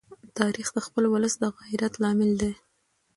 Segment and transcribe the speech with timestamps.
[0.37, 2.51] تاریخ د خپل ولس د غیرت لامل دی.